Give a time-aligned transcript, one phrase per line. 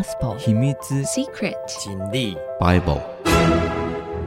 [0.00, 3.02] Gospel 秘密 Secret 真理 Bible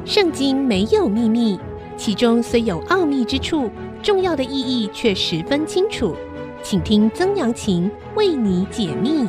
[0.05, 1.59] 圣经没有秘密，
[1.97, 3.71] 其中虽有奥秘之处，
[4.03, 6.15] 重要的意义却十分清楚。
[6.61, 9.27] 请听曾阳晴为你解密。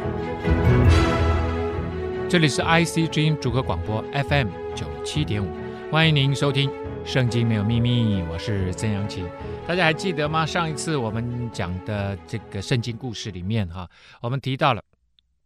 [2.29, 5.49] 这里是 IC 之音主客广播 FM 九七点五，
[5.91, 6.69] 欢迎您收听
[7.07, 9.27] 《圣经没有秘密》，我是曾阳晴。
[9.67, 10.45] 大家还记得吗？
[10.45, 13.89] 上一次我们讲的这个圣经故事里面，哈，
[14.21, 14.83] 我们提到了。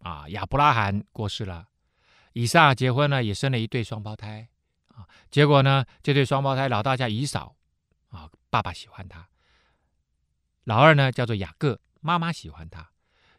[0.01, 1.67] 啊，亚伯拉罕过世了，
[2.33, 4.49] 以撒结婚了，也生了一对双胞胎
[4.89, 5.07] 啊。
[5.31, 7.55] 结果呢，这对双胞胎老大叫以扫
[8.11, 9.27] 啊，爸爸喜欢他；
[10.65, 12.89] 老二呢叫做雅各，妈妈喜欢他。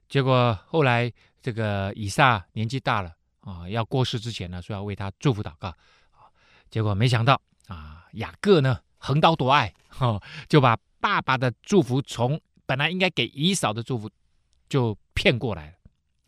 [0.07, 1.11] 结果后来
[1.41, 5.69] 这个以撒年纪大了啊，要过世之前呢，说要为他祝福祷告
[6.11, 6.27] 啊。
[6.69, 14.11] 结果没想到啊，雅各呢横刀夺爱，哈，就把爸爸的祝福从本来应该给以扫的祝福
[14.67, 15.78] 就骗过来了。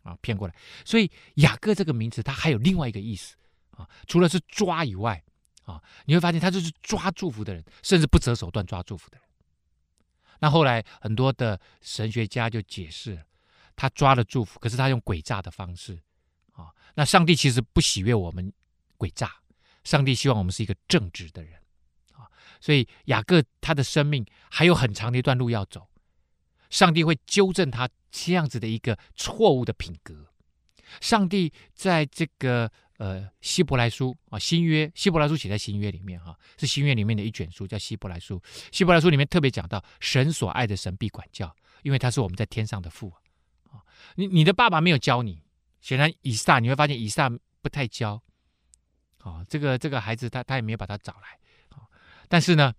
[0.02, 3.36] 啊，骗过来，所以雅各这个名字它还有另外一个意思
[3.70, 5.22] 啊，除了是抓以外
[5.64, 9.26] 啊，你会发现他就是抓祝福的人，甚至不择手段抓祝福的人。
[10.40, 13.24] 那后来很多的神学家就解释，
[13.76, 16.02] 他抓了祝福，可是他用诡诈的方式
[16.52, 16.70] 啊。
[16.94, 18.52] 那上帝其实不喜悦我们
[18.98, 19.32] 诡诈，
[19.84, 21.54] 上帝希望我们是一个正直的人
[22.14, 22.26] 啊。
[22.60, 25.88] 所以雅各他的生命还有很长的一段路要走。
[26.72, 30.32] 上帝会纠正他这样子的一个错误的品格。
[31.02, 38.42] 上帝在这个呃希伯来书啊，新约希伯来书写在新约里面哈、啊，是新约里面的一卷书，叫希伯来书。
[38.70, 43.12] 希伯来书里面特别讲到，神所爱的神必管教，因为他是我们在天上的父
[43.70, 43.84] 啊。
[44.16, 45.42] 你你的爸爸没有教你，
[45.82, 48.22] 显然以撒你会发现以撒不太教
[49.18, 51.38] 啊，这个这个孩子他他也没有把他找来，
[52.28, 52.72] 但是呢，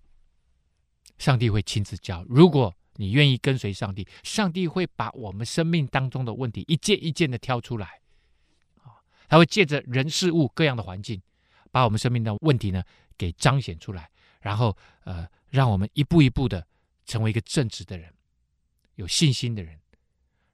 [1.19, 2.75] 上帝会亲自教，如果。
[2.95, 7.99] 你愿意跟随上帝，上帝会把我们生命当中的问题一件一件的挑出来，
[8.83, 11.21] 啊，他会借着人事物各样的环境，
[11.71, 12.83] 把我们生命的问题呢
[13.17, 14.09] 给彰显出来，
[14.41, 16.65] 然后呃，让我们一步一步的
[17.05, 18.13] 成为一个正直的人，
[18.95, 19.79] 有信心的人，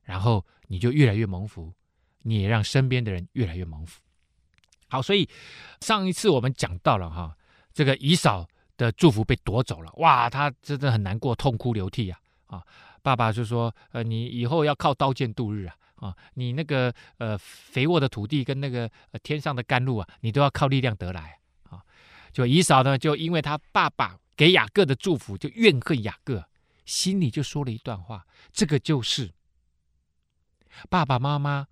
[0.03, 1.73] 然后你就越来越蒙福，
[2.21, 4.01] 你也让身边的人越来越蒙福。
[4.87, 5.29] 好，所以
[5.81, 7.37] 上一次我们讲到了哈，
[7.73, 8.47] 这个以扫
[8.77, 12.17] 的祝福被夺走了，哇，他真的很难过，痛哭流涕啊。
[12.49, 12.65] 啊，
[13.01, 15.75] 爸爸就说：“呃，你以后要靠刀剑度日啊！
[15.95, 21.39] 啊，你那个呃肥沃的土地跟那个、呃、天上的甘露啊，你都要靠力量得来
[21.69, 21.83] 啊！”
[22.33, 26.43] 就以嫂呢，就因为他爸爸给雅各的祝福，就怨恨雅各，
[26.85, 29.31] 心里就说了一段话：“这个就是
[30.89, 31.67] 爸爸妈妈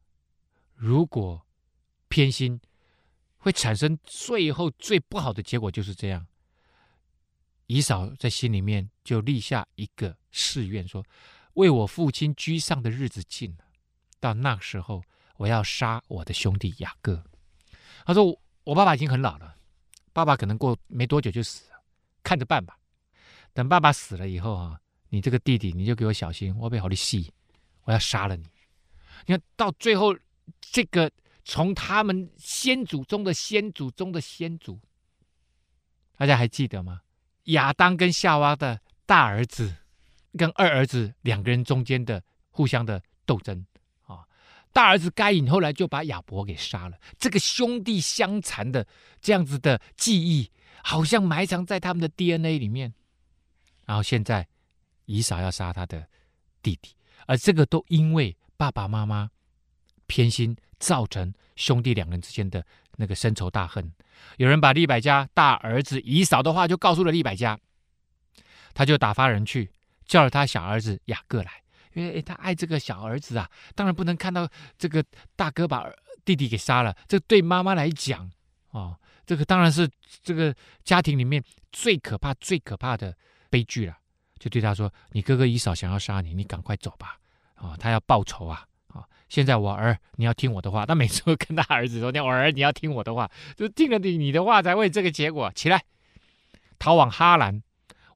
[0.75, 1.45] 如果
[2.07, 2.61] 偏心，
[3.37, 6.27] 会产生最后最不好的结果，就是这样。”
[7.67, 11.05] 以扫在心里面就立下一个誓愿，说
[11.53, 13.65] ：“为我父亲居上的日子近了，
[14.19, 15.03] 到那时候，
[15.35, 17.23] 我要杀我的兄弟雅各。”
[18.05, 19.57] 他说：“我爸爸已经很老了，
[20.13, 21.83] 爸爸可能过没多久就死了，
[22.23, 22.79] 看着办吧。
[23.53, 24.79] 等爸爸死了以后啊，
[25.09, 27.33] 你这个弟弟你就给我小心，我被好的戏，
[27.83, 28.45] 我要杀了你。
[29.25, 30.15] 你看到最后，
[30.61, 31.11] 这个
[31.43, 34.79] 从他们先祖中的先祖中的先祖，
[36.15, 37.01] 大家还记得吗？”
[37.47, 39.75] 亚当跟夏娃的大儿子
[40.37, 43.65] 跟二儿子两个人中间的互相的斗争
[44.05, 44.25] 啊，
[44.71, 46.97] 大儿子该隐后来就把亚伯给杀了。
[47.17, 48.85] 这个兄弟相残的
[49.21, 50.51] 这样子的记忆，
[50.83, 52.93] 好像埋藏在他们的 DNA 里面。
[53.85, 54.47] 然后现在
[55.05, 56.07] 以扫要杀他的
[56.61, 59.29] 弟弟，而这个都因为爸爸妈妈
[60.07, 63.93] 偏心，造成兄弟两人之间的那个深仇大恨。
[64.37, 67.59] 有人把利百家大儿子以扫的话就告诉了利百家，
[68.73, 69.69] 他就打发人去
[70.05, 71.51] 叫了他小儿子雅各来，
[71.93, 75.03] 因为他爱这个小儿子啊，当然不能看到这个
[75.35, 75.85] 大哥把
[76.25, 76.95] 弟弟给杀了。
[77.07, 78.29] 这对妈妈来讲，
[78.71, 79.89] 哦，这个当然是
[80.23, 83.15] 这个家庭里面最可怕、最可怕的
[83.49, 83.97] 悲剧了。
[84.39, 87.17] 就对他说：“你哥哥以扫想要杀你，你赶快走吧，
[87.55, 88.65] 啊、哦，他要报仇啊。”
[89.29, 90.85] 现在我儿，你要听我的话。
[90.85, 95.51] 他每次都跟他儿子说：“那我儿，你要听我的话，就听了你你的话，才会这个结果。
[95.53, 95.83] 起来，
[96.79, 97.61] 逃往哈兰，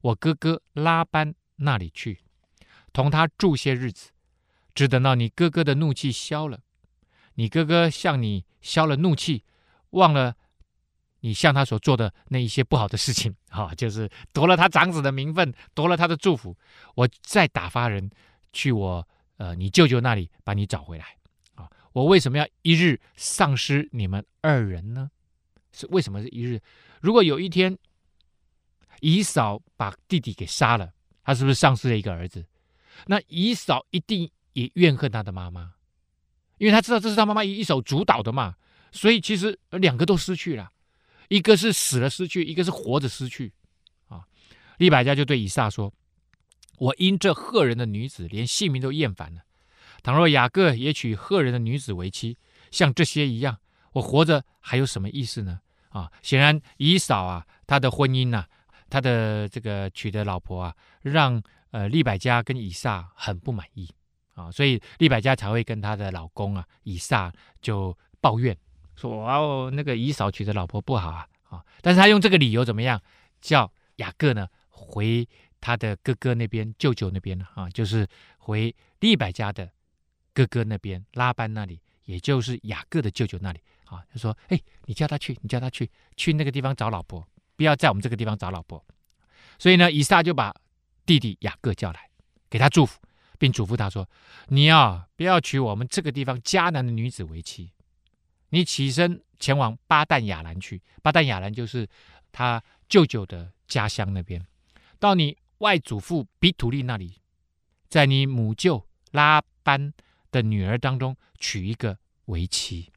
[0.00, 2.20] 我哥哥拉班那里去，
[2.94, 4.10] 同他住些日子，
[4.74, 6.60] 只等到你哥哥的怒气消了。
[7.34, 9.44] 你哥哥向你消了怒气，
[9.90, 10.34] 忘了
[11.20, 16.56] 你向他所做的那一些不好的事情， 哈，就是夺了他长子的名分，夺了他的祝福。
[16.94, 18.10] 我再打发人
[18.52, 19.06] 去我。”
[19.36, 21.16] 呃，你舅舅那里把你找回来
[21.54, 21.68] 啊！
[21.92, 25.10] 我为什么要一日丧失你们二人呢？
[25.72, 26.60] 是为什么是一日？
[27.00, 27.76] 如果有一天
[29.00, 30.92] 以嫂把弟弟给杀了，
[31.24, 32.46] 他是不是丧失了一个儿子？
[33.06, 35.74] 那以嫂一定也怨恨他的妈妈，
[36.58, 38.54] 因为他知道这是他妈妈一一手主导的嘛，
[38.92, 40.70] 所以其实两个都失去了，
[41.28, 43.52] 一个是死了失去，一个是活着失去。
[44.08, 44.24] 啊，
[44.76, 45.92] 利百加就对以撒说
[46.82, 49.42] ：“我因这赫人的女子，连性命都厌烦了。
[50.02, 52.36] 倘若雅各也娶赫人的女子为妻，
[52.72, 53.56] 像这些一样，
[53.92, 58.48] 我活着还有什么意思呢？”啊，显然以扫啊，他的婚姻呐、啊，
[58.90, 61.40] 他的这个娶的老婆啊，让
[61.70, 63.88] 呃利百加跟以撒很不满意。
[64.34, 67.30] 啊，所以利百加才会跟她的老公啊以撒
[67.60, 68.56] 就抱怨
[68.96, 73.00] 说：“哦，那个以扫娶的老婆不好啊！”啊，但是他用这个理由怎么样？
[73.40, 75.28] 叫雅各呢回
[75.62, 77.40] 他的哥哥那边、舅舅那边？
[77.54, 78.06] 啊，就是
[78.36, 79.70] 回利百加的
[80.34, 83.60] 哥哥那边拉班那里，也就是雅各的舅舅那里。
[83.84, 87.26] 啊，就说：“哎，你叫他去，你叫他去，去那个地方找老婆，
[87.56, 88.84] 不要在我们这个地方找老婆。”
[89.58, 90.54] 所以呢，以撒就把
[91.06, 92.10] 弟弟雅各叫来，
[92.50, 93.00] 给他祝福。
[93.38, 94.08] 并嘱咐他说
[94.48, 97.72] ：“你啊，不要娶我们这个地方迦南的女子为妻。
[98.50, 101.88] 你起身前往巴旦亚兰去，巴旦亚兰就是
[102.30, 104.46] 他舅舅的家乡那边。
[105.00, 107.14] 到你外祖父比土利那里，
[107.88, 109.94] 在你母舅拉班
[110.32, 112.90] 的女儿当中娶一个为妻。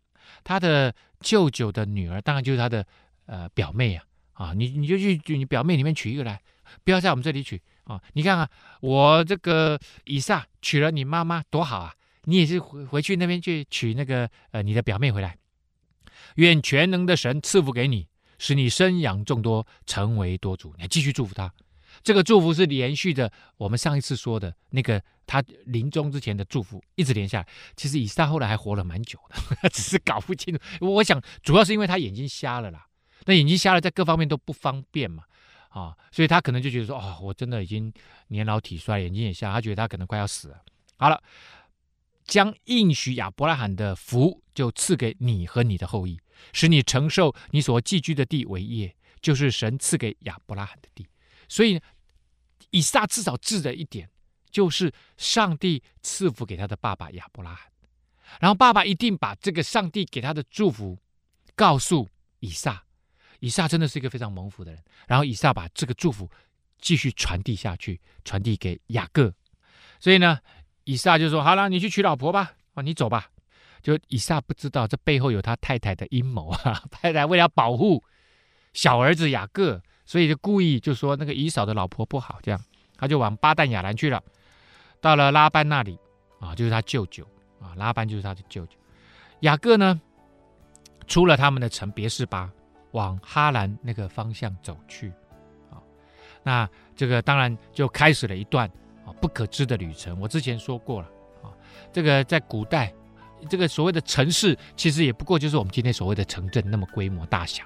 [0.43, 2.85] 他的舅舅的女儿，当然就是他的
[3.27, 4.03] 呃表妹啊
[4.33, 4.53] 啊！
[4.53, 6.41] 你你就去你表妹里面娶一个来，
[6.83, 8.49] 不要在我们这里娶。”啊、你看啊，
[8.81, 11.93] 我这个以撒娶了你妈妈多好啊！
[12.23, 15.37] 你也是回回去那边去娶那个呃你的表妹回来。
[16.37, 18.07] 愿全能的神赐福给你，
[18.39, 20.73] 使你生养众多，成为多族。
[20.79, 21.53] 你继续祝福他。
[22.05, 27.47] 这个祝福是连续的，我们上一次说的那个他临终之前的祝福，一直连下来。
[27.75, 30.61] 其实以撒后来还活了蛮久的， 只是搞不清楚。
[30.81, 32.85] 我想主要是因为他眼睛瞎了啦，
[33.25, 35.23] 那眼睛瞎了，在各方面都不方便嘛。
[35.69, 37.91] 啊、所以他可能就觉得说，哦，我真的已经
[38.27, 40.61] 年老体衰，眼睛也瞎，他觉得他可能快要死了。
[40.95, 41.21] 好了，
[42.23, 46.17] 将应许亚伯拉罕的福就赐给你和你的后裔，
[46.53, 51.05] 使你承受你所寄居的地为业，就是神赐给亚伯拉罕的地。
[51.49, 51.79] 所以
[52.71, 54.09] 以撒至少知的一点，
[54.51, 57.71] 就是上帝赐福给他的爸爸亚伯拉罕，
[58.39, 60.97] 然后爸爸一定把这个上帝给他的祝福
[61.55, 62.07] 告诉
[62.39, 62.83] 以撒。
[63.39, 66.29] 以撒真的是一个非常蒙福的人，然后以撒把这个祝福
[66.79, 69.31] 继续传递下去，传递给雅各。
[69.99, 70.39] 所以呢，
[70.85, 73.29] 以撒就说：“好了，你去娶老婆吧，啊，你走吧。”
[73.83, 78.03] 就以撒不知道这背后有他太太的阴谋啊， 太太为了保护
[78.73, 82.61] 小儿子雅各，所以就故意就说那个以扫的老婆不好，这样
[82.97, 84.21] 他就往巴旦亚兰去了。
[85.01, 85.97] 到了拉班那里
[86.39, 87.25] 啊，就是他舅舅
[87.59, 88.77] 啊，拉班就是他的舅舅。
[89.41, 89.99] 雅各呢，
[91.07, 92.49] 出了他们的城别是巴。
[92.91, 95.09] 往哈兰那个方向走去，
[95.69, 95.75] 啊，
[96.43, 98.69] 那这个当然就开始了一段
[99.05, 100.17] 啊不可知的旅程。
[100.17, 101.07] 我之前说过了
[101.43, 101.51] 啊，
[101.91, 102.93] 这个在古代，
[103.49, 107.65] 这个所谓的城市其实也不过就是我们今天所谓的城镇那么规模大小。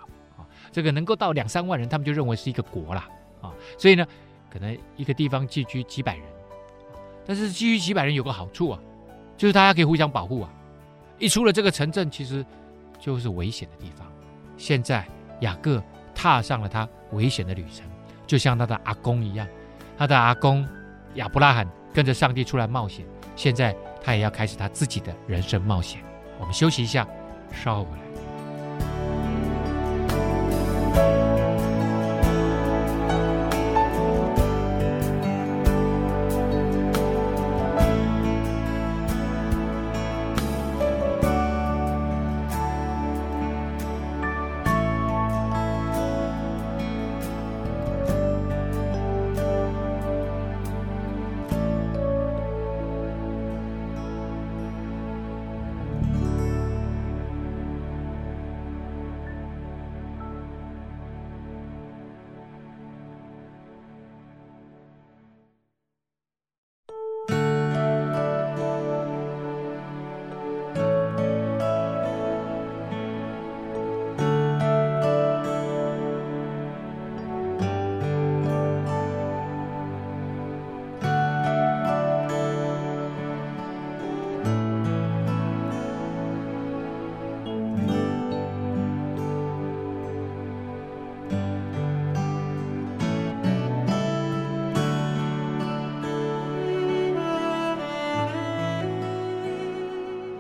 [0.72, 3.06] 这个能够到两三万人，他们就认为是一个国了
[3.42, 3.54] 啊。
[3.78, 4.06] 所以呢，
[4.52, 6.24] 可能一个地方寄居几百人，
[7.26, 8.80] 但是寄居几百人有个好处啊，
[9.38, 10.50] 就是大家可以互相保护啊。
[11.18, 12.46] 一出了这个城镇，其实
[13.00, 14.06] 就是危险的地方。
[14.58, 15.06] 现在。
[15.42, 15.82] 雅各
[16.14, 17.86] 踏上了他危险的旅程，
[18.28, 19.48] 就像他的阿公一样，
[19.98, 20.68] 他的阿公
[21.14, 23.06] 亚伯拉罕跟着上帝出来冒险，
[23.38, 23.74] 现在
[24.04, 26.02] 他也要开始他自己的人生冒险。
[26.38, 27.08] 我们休息一下，
[27.54, 28.09] 稍后回来。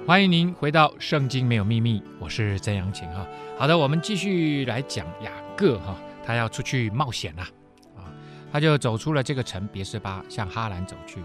[0.10, 3.28] 欢迎您回到《圣经没有秘密》，我是曾阳晴哈。
[3.60, 7.44] 好的，我们继续来讲雅各哈，他要出去冒险了
[7.96, 8.10] 啊，
[8.52, 11.22] 他就走出了这个城别是巴，向哈兰走去。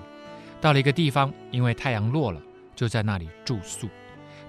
[0.60, 2.38] 到了一个地方，因为太阳落了，
[2.76, 3.88] 就在那里住宿。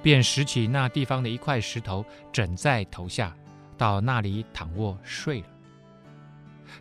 [0.04, 3.34] 便拾起那地方的一块石头，枕在头下，
[3.78, 5.48] 到那里躺卧睡了。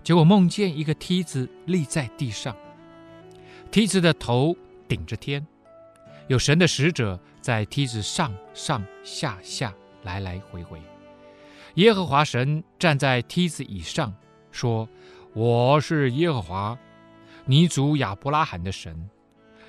[0.03, 2.57] 结果梦见一个梯子立在地上，
[3.71, 4.57] 梯子的头
[4.89, 5.47] 顶着天，
[6.27, 10.81] 有神的使者在梯子上上下下来来回回。
[11.75, 14.15] 耶和华神站在梯子以上，
[14.51, 14.89] 说
[15.37, 16.79] ：“我是耶和华，
[17.45, 19.11] 你祖亚伯拉罕的神，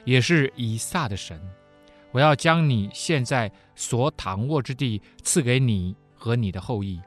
[0.05, 1.38] 也是以撒的神。
[2.13, 7.01] 我要将你现在所躺卧之地赐给你和你的后裔。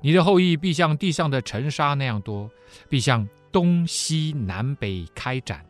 [0.00, 2.50] 你的后裔必像地上的尘沙那样多，
[2.88, 5.64] 必向东西南北开展。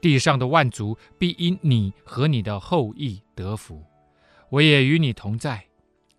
[0.00, 3.84] 地上的万族必因你和你的后裔得福。
[4.50, 5.66] 我也与你同在，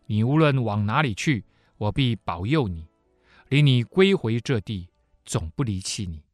[0.06, 1.46] 你无论往哪里去。”
[1.80, 2.90] 我必保佑你，
[3.48, 4.90] 领你归回这地，
[5.24, 6.26] 总不离弃你，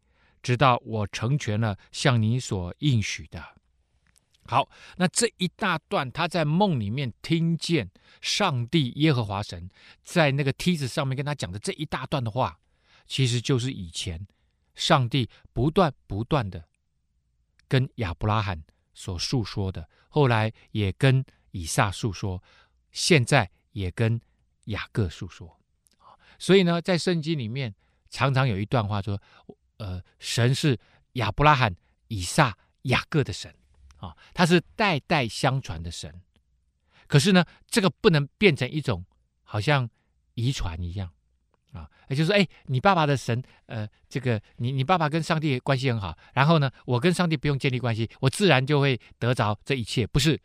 [0.41, 3.43] 直到我成全了向你所应许的。
[4.47, 9.69] 好，那这一大段，他在梦里面听见上帝耶和华神
[10.03, 12.57] 在那个梯子上面跟他讲的这一大段的话，
[13.05, 14.25] 其实就是以前
[14.73, 16.67] 上帝不断不断的
[17.67, 22.41] 跟亚伯拉罕所述说的，后来也跟以撒述说，
[22.91, 24.21] 现在也跟。
[24.65, 25.61] 雅各述说，
[26.39, 27.75] 所以呢，在圣经里面
[28.09, 29.21] 常常有一段话说，
[29.77, 30.75] 呃，神是
[31.11, 31.75] 亚伯拉罕、
[32.07, 33.55] 以撒、雅各的神
[33.97, 36.19] 啊，他是代代相传的神。
[37.05, 39.05] 可是呢，这个不能变成一种
[39.43, 39.87] 好像
[40.33, 41.13] 遗传一样
[41.75, 50.07] 啊，也就是说，哎，你爸爸的神，呃，这个你你爸爸跟上帝关系很好，然后呢，我跟上帝不用建立关系，我自然就会得着这一切。
[50.07, 50.39] 不是，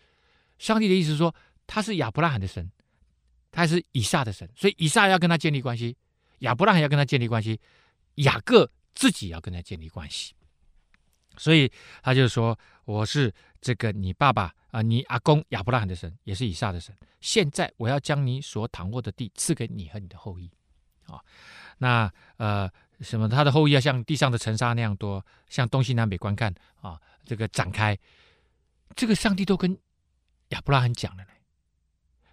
[0.58, 1.34] 上帝的意思是说，
[1.66, 2.70] 他是亚伯拉罕的神。
[3.52, 5.96] 他是以撒的神，所以以撒要跟他建立关系，
[6.38, 7.60] 亚伯拉罕要跟他建立关系，
[8.14, 10.32] 雅各自己要跟他建立关系。
[11.37, 11.68] 所以
[12.00, 12.56] 他就说
[12.87, 16.94] ：“我是这个你爸爸啊、你阿公亚伯拉罕的神，也是以撒的神。
[17.20, 20.49] 现在我要将你所躺卧的地赐给你和你的后裔。
[21.10, 21.20] 啊、
[21.78, 23.28] 那呃，什么？
[23.28, 27.98] 他的后裔要像地上的尘沙那样多，向东西南北观看啊、这个展开，
[28.94, 29.78] 这个上帝都跟
[30.48, 31.30] 亚伯拉罕讲了呢。”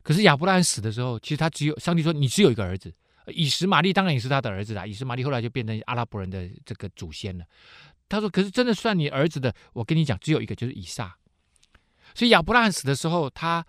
[0.03, 2.93] 可是亚伯拉罕死的时候，其实他只有上帝说，你只有一个儿子，
[3.27, 4.85] 以实玛利当然也是他的儿子啦。
[4.85, 7.45] 以实玛利后来就变成阿拉伯人的这个祖先了。
[8.07, 11.17] 他说：“可是真的算你儿子的，我跟你讲，只有一个，就是以撒。”
[12.15, 13.65] 所以亚伯拉罕死的时候，他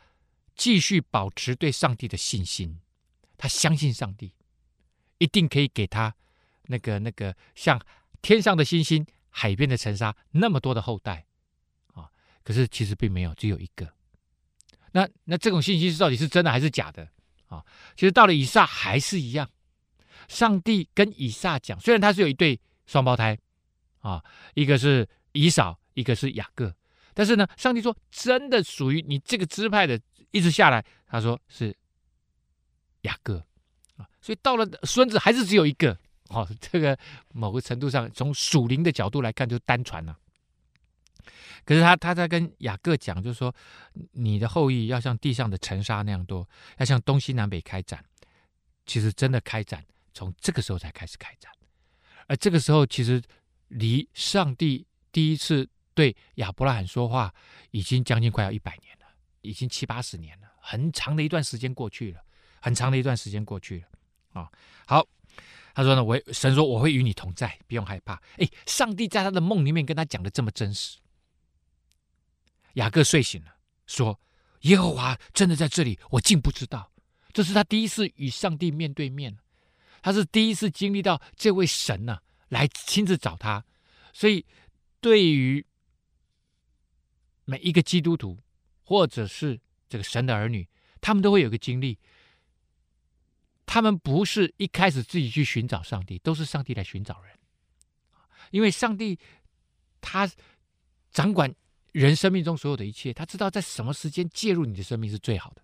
[0.54, 2.78] 继续保持对上帝的信心，
[3.36, 4.32] 他相信上帝
[5.18, 6.14] 一定可以给他
[6.64, 7.80] 那个那个像
[8.22, 11.26] 天上的星星、海边的尘沙那么多的后代
[11.94, 12.08] 啊。
[12.42, 13.88] 可是其实并没有，只有一个。
[14.92, 17.06] 那那这种信息是到底是真的还是假的
[17.46, 17.64] 啊？
[17.94, 19.48] 其实到了以撒还是一样，
[20.28, 23.38] 上帝跟以撒讲，虽然他是有一对双胞胎
[24.00, 26.74] 啊，一个是以扫，一个是雅各，
[27.12, 31.76] 但是呢，上帝说真的属于你这个支派的，一直下来，他说是
[33.02, 33.46] 雅各
[33.98, 36.48] 啊，所以到了孙子还是只有一个哦。
[36.58, 36.98] 这个
[37.34, 40.18] 某个程度上，从属灵的角度来看，就单传了。
[41.64, 43.54] 可是他他在跟雅各讲，就是说，
[44.12, 48.02] 你的后裔要像地上的尘沙那样多，要向东西南北开展。
[48.86, 51.52] 其实真的开展，从这个时候才开始开展。
[52.26, 53.22] 而这个时候，其实
[53.68, 57.34] 离上帝第一次对亚伯拉罕说话，
[57.70, 59.06] 已经将近快要一百年了，
[59.42, 62.20] 已经七八十年了，很长的一段时间过去了，
[62.60, 64.40] 很长的一段时间过去了。
[64.40, 64.50] 啊，
[64.86, 65.06] 好，
[65.74, 68.20] 他说呢，我神说我会与你同在，不用害怕。
[68.36, 70.98] 哎，上帝在他的梦里面跟他讲的这么真实。
[72.74, 74.20] 雅各睡醒了，说
[74.62, 76.92] ：“耶和华真的在这里，我竟不知道。
[77.32, 79.36] 这是他第一次与上帝面对面，
[80.02, 83.64] 他是第一次经历到这位神呢、啊、来亲自找他。
[84.12, 84.44] 所以，
[85.00, 85.64] 对于
[87.44, 88.38] 每一个基督徒
[88.84, 90.68] 或者是这个神的儿女，
[91.00, 91.98] 他们都会有个经历。
[93.68, 97.38] 他们不是一开始自己去寻找上帝，都是上帝来寻找人，
[98.50, 99.18] 因为上帝
[100.00, 100.28] 他
[101.12, 101.54] 掌管。”
[101.92, 105.62] 人生命中所有的一切，他知道在什么时间介入你的生命是最好的。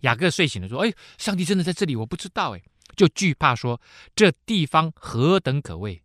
[0.00, 2.62] 雅各睡醒了，说：“哎，上帝真的在这里，我不知道。”哎，
[2.96, 3.80] 就惧怕说
[4.16, 6.02] ：“这地方何等可畏！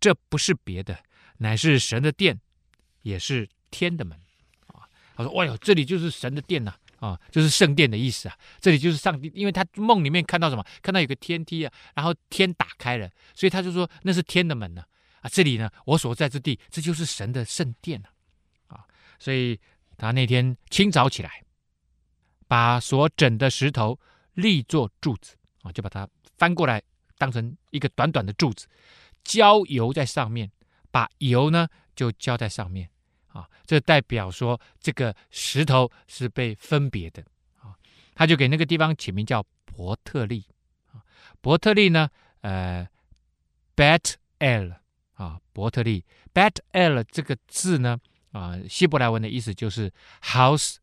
[0.00, 1.02] 这不是别的，
[1.38, 2.40] 乃是神的殿，
[3.02, 4.18] 也是天的门。”
[4.72, 6.78] 啊，他说：“哎呦，这里就是神的殿呐！
[6.98, 8.36] 啊就是圣殿的意思啊。
[8.60, 10.64] 这里就是上帝，因为他梦里面看到什么？
[10.82, 14.84] 看到有个天梯啊，然后天打开了，所以他就说那是天的门呢。
[15.20, 18.02] 啊，这里呢，我所在之地，这就是神的圣殿
[18.68, 18.84] 啊。”
[19.18, 19.58] 所以
[19.96, 21.42] 他那天清早起来，
[22.46, 23.98] 把所整的石头
[24.34, 26.82] 立作柱子啊，就把它翻过来
[27.16, 28.66] 当成一个短短的柱子，
[29.24, 30.52] 浇油在上面，
[30.90, 32.90] 把油呢就浇在上面
[33.36, 37.22] 啊，这代表说这个石头是被分别的
[37.60, 37.76] 啊，
[38.14, 40.46] 他就给那个地方起名叫伯特利
[40.86, 41.04] 啊。
[41.42, 42.08] 伯特利呢，
[42.40, 42.88] 呃
[43.76, 44.76] ，Bet El
[45.12, 46.02] 啊，伯特利
[46.32, 47.98] Bet El 这个字呢，
[48.32, 50.76] 啊，希伯来文的意思就是 House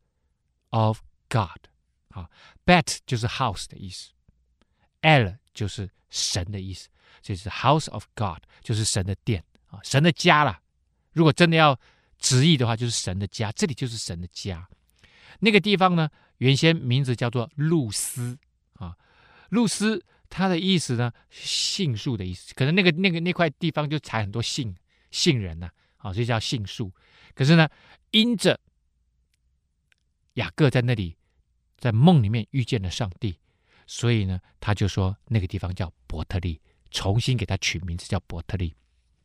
[0.70, 1.66] of God
[2.10, 2.30] 啊
[2.64, 4.12] ，Bet 就是 house 的意思
[5.02, 6.88] ，El 就是神的意思，
[7.20, 10.60] 这是 House of God 就是神的殿啊，神的家啦。
[11.12, 11.78] 如果真的要
[12.24, 14.66] 直译的话，就是神的家，这里就是神的家。
[15.40, 18.38] 那个地方呢，原先名字叫做露丝
[18.76, 18.96] 啊，
[19.50, 22.54] 露丝它的意思呢，杏树的意思。
[22.54, 24.74] 可能那个那个那块地方就采很多杏
[25.10, 26.90] 杏仁呐，啊，所以叫杏树。
[27.34, 27.68] 可是呢，
[28.10, 28.58] 因着
[30.34, 31.14] 雅各在那里
[31.76, 33.38] 在梦里面遇见了上帝，
[33.86, 36.58] 所以呢，他就说那个地方叫伯特利，
[36.90, 38.72] 重新给他取名字叫伯特利，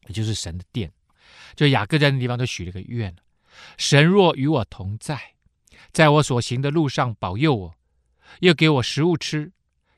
[0.08, 0.91] 也就是神的殿。
[1.55, 3.15] 就雅各在那地方都许了个愿：
[3.77, 5.36] 神若与我同在，
[5.91, 7.75] 在我所行的路上保佑我，
[8.39, 9.51] 又给我食物吃、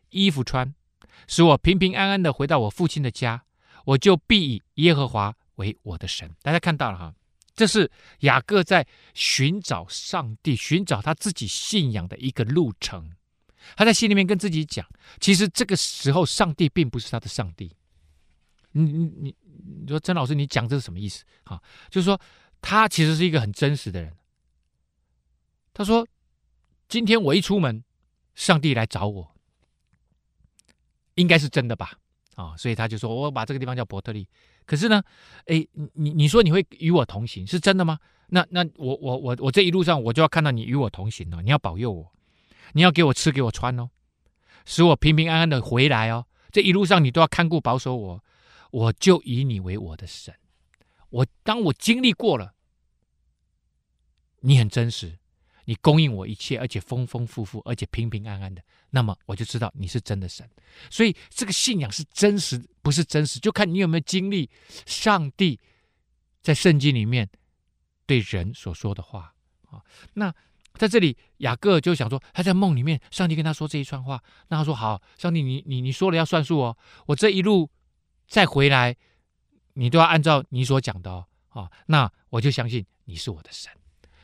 [0.09, 0.73] 衣服穿，
[1.27, 3.43] 使我平平安安的回到我父亲的家，
[3.85, 6.33] 我就必以耶和华为我的神。
[6.41, 7.13] 大家看到了哈，
[7.53, 13.11] 这是雅各在寻找上帝、寻找他自己信仰的一个路程。
[13.75, 14.87] 他在心里面跟自己讲：
[15.19, 17.75] 其实这个时候，上帝并不是他的上帝。
[18.71, 19.35] 你你你。
[19.65, 21.23] 你说曾老师，你讲这是什么意思？
[21.43, 22.19] 啊，就是说
[22.61, 24.13] 他其实是一个很真实的人。
[25.73, 26.05] 他说
[26.89, 27.83] ：“今天我一出门，
[28.35, 29.35] 上帝来找我，
[31.15, 31.93] 应该是真的吧？”
[32.35, 34.27] 啊，所以他就说：“我把这个地方叫伯特利。”
[34.65, 35.01] 可是呢，
[35.45, 37.99] 哎，你你说你会与我同行，是真的吗？
[38.27, 42.11] 那那我我我我这一路上我就要看到你与我同行哦，你要保佑我，
[42.73, 43.89] 你要给我吃给我穿哦，
[44.65, 46.25] 使我平平安安的回来哦。
[46.51, 48.23] 这一路上你都要看顾保守我。
[48.71, 50.33] 我就以你为我的神，
[51.09, 52.53] 我当我经历过了，
[54.39, 55.19] 你很真实，
[55.65, 60.49] 你供应我一切，而且丰丰富富，而且平平安安的，那么我就知道你是真的神。
[60.89, 64.49] 所以这个信仰是真实，不是真实，就看你有没有经历
[64.85, 65.59] 上帝
[66.41, 67.29] 在圣经里面
[68.05, 69.33] 对人所说的话
[69.69, 69.83] 啊。
[70.13, 70.33] 那
[70.75, 77.69] 在这里，雅各就想说，他在梦里面，上帝跟他说这一串话，那他说好，上帝你你你说了要算数哦，我这一路。
[78.31, 78.95] 再回来，
[79.73, 81.11] 你都要按照你所讲的
[81.49, 83.69] 哦，那我就相信你是我的神。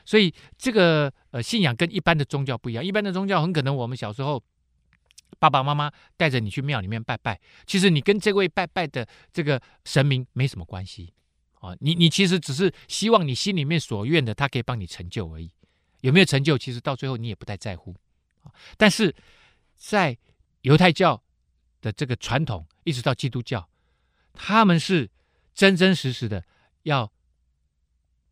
[0.05, 4.41] 所以这个呃信仰跟一般的宗教不一样，一般的宗教很可能我们小时候
[5.39, 11.13] 爸爸妈妈带着你去庙里面拜拜，其实你跟这位拜拜的这个神明没什么关系
[11.59, 15.51] 啊，你你其实只是希望你心里面所愿的，他可以帮你成就而已。
[15.99, 17.93] 有没有成就，其实到最后你也不太在乎。
[18.77, 19.13] 但是
[19.75, 20.17] 在
[20.61, 21.21] 犹太教
[21.81, 23.67] 的这个传统，一直到基督教。
[24.37, 25.09] 他们是
[25.53, 26.45] 真真实实的
[26.83, 27.11] 要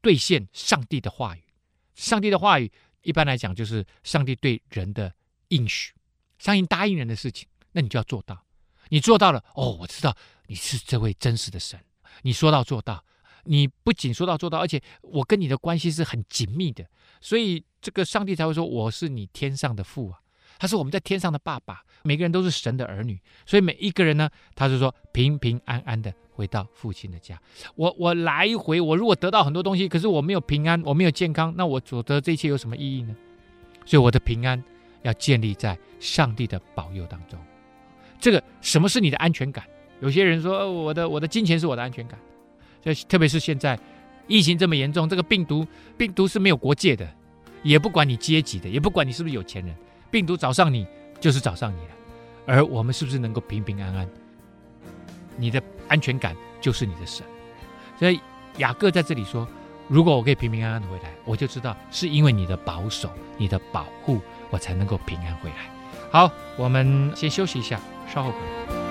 [0.01, 1.43] 兑现上帝的话语。
[1.95, 5.13] 上帝的话语一般来讲就是上帝对人的
[5.49, 5.93] 应许，
[6.37, 8.45] 上帝答应人的事情，那你就要做到。
[8.89, 10.15] 你做到了，哦，我知道
[10.47, 11.79] 你是这位真实的神。
[12.21, 13.03] 你说到做到，
[13.45, 16.87] 你不仅说到做到，而且我跟你的关系是很紧密的，
[17.19, 20.21] 所以这个上帝才会说我是你天上的父啊。
[20.57, 27.39] 他是我们在天上的爸爸，每个人都是神的儿女，所以每一个人呢，他是说平平安安的回到父亲的家。
[27.75, 33.15] 我我来回，我如果得到很多东西，可是我没有平安，我没有健康，那我所得这一切有什么意义呢？
[33.85, 34.63] 所以我的平安
[35.03, 37.39] 要建立在上帝的保佑当中。
[38.19, 39.65] 这个什么是你的安全感？
[40.01, 42.19] 有些人说我的我的金钱是我的安全感，
[42.81, 43.79] 这特别是现在
[44.27, 45.65] 疫情这么严重，这个病毒
[45.97, 47.07] 病毒是没有国界的，
[47.63, 49.75] 也不管你阶级的，也不管你是不是有钱人。
[50.15, 50.88] 病毒找上你，
[51.19, 51.89] 就是找上你了。
[52.45, 54.08] 而我们是不是能够平平安安？
[55.36, 57.25] 你的安全感就是你的神。
[57.99, 58.17] 所以
[58.60, 59.45] 雅各在这里说
[59.89, 65.69] ：“如果我可以平平安安的回来，我就知道是因为你的保守、你的保护，我才能够平安回来。”
[66.10, 68.84] 好，我们先休息一下，稍后回来。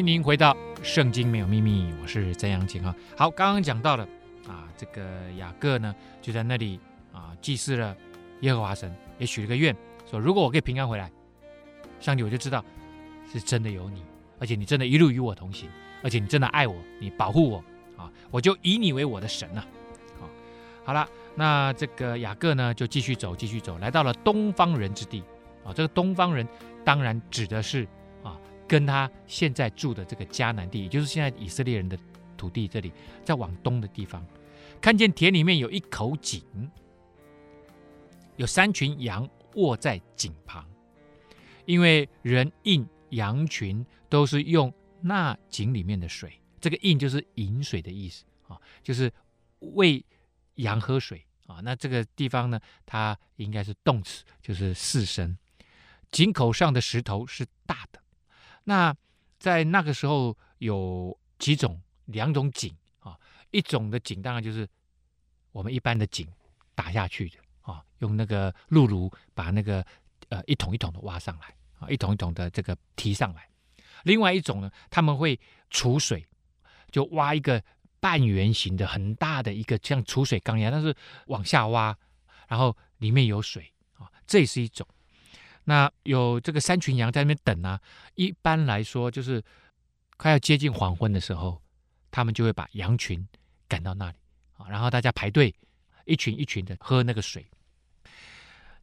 [0.00, 2.96] 欢迎回到《圣经没有秘密》，我是曾阳晴啊。
[3.18, 4.08] 好，刚刚讲到了
[4.48, 6.80] 啊，这个雅各呢就在那里
[7.12, 7.94] 啊祭祀了
[8.40, 9.76] 耶和华神，也许了个愿，
[10.10, 11.12] 说如果我可以平安回来，
[12.00, 12.64] 上帝我就知道
[13.30, 14.02] 是真的有你，
[14.38, 15.68] 而且你真的一路与我同行，
[16.02, 17.62] 而且你真的爱我，你保护我
[17.98, 19.66] 啊，我就以你为我的神啊。
[20.18, 20.26] 好，
[20.82, 25.22] 好了，那这个雅各呢就继续走，继续走，来到了东方人之地
[25.62, 25.74] 啊。
[25.74, 26.48] 这个东方人
[26.86, 27.86] 当然指的是。
[28.70, 31.98] 跟他现在住的这个迦南地，也就是现在以色列人的
[32.36, 32.92] 土地，这里
[33.24, 34.24] 在往东的地方，
[34.80, 36.40] 看见田里面有一口井，
[38.36, 40.64] 有三群羊卧在井旁，
[41.64, 49.12] 因为人饮羊群都是用那井里面的水，这个饮就是饮水的意思啊，就是
[49.58, 50.04] 喂
[50.54, 51.58] 羊喝水啊。
[51.64, 55.36] 那这个地方呢，它应该是动词，就是四声。
[56.12, 58.00] 井口上的石头是大的。
[58.70, 58.94] 那
[59.40, 63.18] 在那个时候有几种两种井啊，
[63.50, 64.68] 一种的井当然就是
[65.50, 66.24] 我们一般的井
[66.76, 69.84] 打下去的啊，用那个辘轤把那个
[70.28, 73.48] 呃一桶一桶的挖上来啊，一桶一桶的这个提上来。
[74.04, 75.36] 另外一种呢，他们会
[75.68, 76.24] 储水，
[76.92, 77.60] 就挖一个
[77.98, 80.94] 半圆形的很大的一个像储水缸一样，但是
[81.26, 81.98] 往下挖，
[82.46, 84.86] 然后里面有水啊，这也是一种。
[85.64, 87.80] 那有这个三群羊在那边等啊，
[88.14, 89.42] 一般来说就是
[90.16, 91.60] 快要接近黄昏的时候，
[92.10, 93.26] 他们就会把羊群
[93.68, 94.16] 赶到那里
[94.56, 95.54] 啊，然后大家排队，
[96.06, 97.46] 一群一群的喝那个水。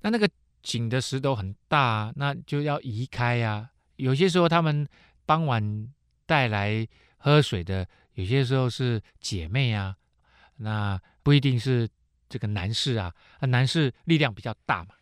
[0.02, 0.30] 那那个
[0.62, 3.72] 井的石头很大，那就要移开呀。
[3.96, 4.88] 有些时候他们
[5.26, 5.92] 傍晚
[6.26, 6.88] 带来
[7.18, 9.98] 喝水的，有些时候是姐妹啊，
[10.58, 11.90] 那不一定是
[12.30, 14.94] 这个男士啊，男士力量比较大嘛。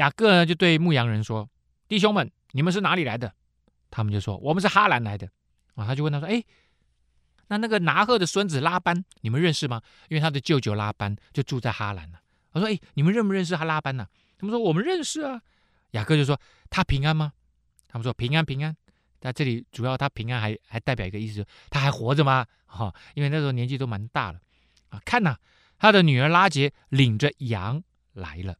[0.00, 1.46] 雅各呢就对牧羊人说
[1.86, 3.34] ：“弟兄们，你们是哪里来的？”
[3.92, 5.28] 他们就说：“我们是哈兰来的。”
[5.76, 6.42] 啊，他就问他说：“哎，
[7.48, 9.82] 那那个拿鹤的孙子拉班，你们认识吗？
[10.08, 12.18] 因为他的舅舅拉班就住在哈兰呢。”
[12.52, 14.06] 他说：“哎，你们认不认识哈拉班呢？”
[14.40, 15.42] 他们说：“我们认识啊。”
[15.92, 17.34] 雅各就说：“他平安吗？”
[17.86, 18.74] 他们说：“平安，平安。”
[19.20, 22.46] 在这里主要他平安还还代表一个意思，他还活着吗？
[22.64, 24.40] 哈，因为那时候年纪都蛮大了
[24.88, 24.98] 啊。
[25.04, 25.36] 看呐，
[25.78, 27.82] 他的女儿拉结领着羊
[28.14, 28.56] 来了。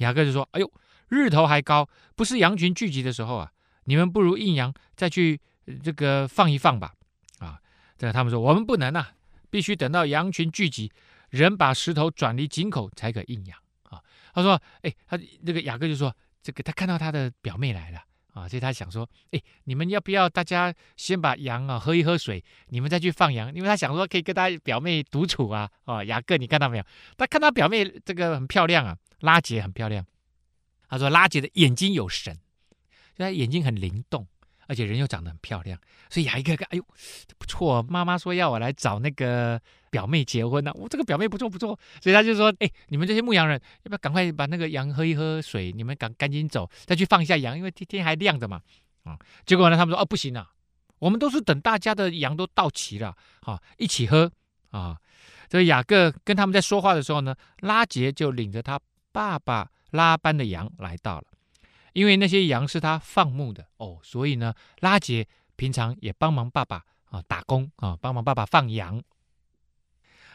[0.00, 0.70] 雅各就说：“哎呦，
[1.08, 3.50] 日头还高，不是羊群聚集的时候啊！
[3.84, 5.40] 你们不如应羊再去
[5.82, 6.92] 这个放一放吧。”
[7.40, 7.58] 啊，
[7.96, 9.12] 这个他们说：“我们不能啊，
[9.48, 10.92] 必须等到羊群聚集，
[11.30, 13.58] 人把石头转离井口才可应羊。”
[13.90, 14.00] 啊，
[14.34, 23.54] 他说：“哎，他那个雅各就说，这个他看到他的表妹来了啊，所以他想说：哎，你们要不要大家先把羊啊喝一喝水，你们再去放羊？
[23.54, 25.70] 因为他想说可以跟他表妹独处啊。
[25.84, 26.84] 啊，雅各，你看到没有？
[27.16, 30.02] 他看他表妹这个很漂亮啊。”拉杰很漂亮，
[30.88, 32.34] 他说拉杰的眼睛有神，
[33.14, 34.26] 就他眼睛很灵动，
[34.70, 35.76] 而且人又长得很漂亮，
[36.08, 36.84] 所以雅各看，哎呦，
[37.36, 48.62] 不错，妈妈说要我来找那个表妹结婚呢、我这个表妹不错不错，所以他就说，哎，你们这些牧羊人要不要赶快把那个羊喝一喝水，你们赶赶紧走，再去放一下羊，因为天天还亮着嘛，
[49.02, 50.48] 啊，结果呢，他们说，哦，不行啊，
[51.00, 54.30] 我们都是等大家的羊都到齐了，啊，一起喝
[54.70, 54.96] 啊，
[55.48, 58.80] 这个雅各跟他们在说话的时候呢，拉结就领着他。
[59.12, 61.24] 爸爸拉班的羊来到了，
[61.92, 65.26] 因为那些羊是他放牧的哦，所以呢，拉杰
[65.56, 69.02] 平常也帮忙爸爸啊打工啊，帮忙爸爸放羊。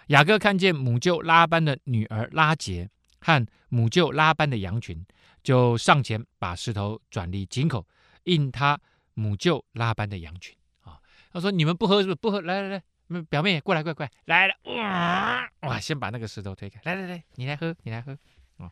[0.07, 2.89] 雅各看见母舅拉班的女儿拉杰
[3.19, 5.03] 和母舅拉班的羊群，
[5.41, 7.87] 就上前把石头转离井口，
[8.25, 8.79] 引他
[9.15, 10.99] 母舅拉班的羊群啊。
[11.33, 12.15] 他说：“你们不喝是不？
[12.15, 12.69] 不喝，来来
[13.07, 18.15] 来，表妹过来，过来，过来，来了哇哇，先把那个石头推开，来来来，你来喝，你来喝。”
[18.57, 18.71] 啊，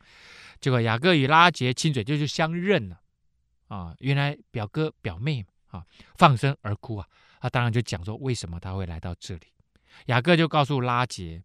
[0.61, 3.01] 结果雅各与拉杰亲嘴，就是相认了
[3.67, 3.95] 啊。
[3.99, 7.07] 原来表哥表妹啊，放声而哭啊。
[7.41, 9.47] 他当然就讲说，为什么他会来到这里。
[10.05, 11.43] 雅各就告诉拉杰，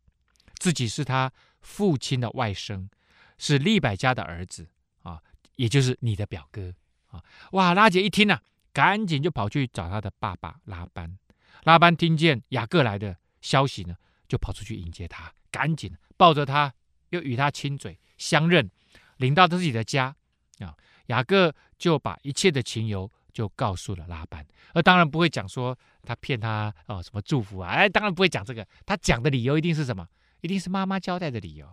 [0.58, 2.88] 自己是他父亲的外甥，
[3.36, 4.68] 是利百加的儿子
[5.02, 5.20] 啊，
[5.56, 6.72] 也就是你的表哥
[7.08, 7.22] 啊。
[7.50, 8.40] 哇，拉杰一听啊，
[8.72, 11.18] 赶紧就跑去找他的爸爸拉班。
[11.64, 13.96] 拉班听见雅各来的消息呢，
[14.28, 16.72] 就跑出去迎接他，赶紧抱着他，
[17.10, 17.98] 又与他亲嘴。
[18.18, 18.70] 相认，
[19.16, 20.14] 领到自己的家
[20.58, 20.76] 啊，
[21.06, 30.06] 雅各就把一切的情由就告诉了拉班，而当然不会讲说他骗他哦，什么祝福啊，哎，当然不会讲这个，他讲的理由一定是什么？
[30.40, 31.66] 一定是妈妈交代的理由，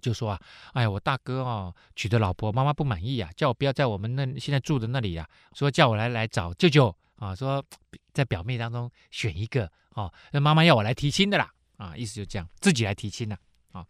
[0.00, 0.40] 就说啊，
[0.72, 7.64] 哎呀，我大哥哦娶的老婆，妈妈不满意啊，叫我不要在我们那现在住的那里呀，说叫我来来找舅舅啊，说
[8.12, 13.36] 在表妹当中选一个哦，那妈妈要我来提亲的啦，啊，意思就这样，自己来提亲了。
[13.76, 13.86] 啊